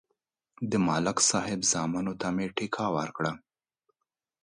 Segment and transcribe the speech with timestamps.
[0.71, 3.33] د ملک صاحب زامنو ته مې ټېکه ورکړه.